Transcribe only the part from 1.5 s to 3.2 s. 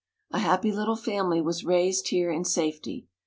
raised here in safety.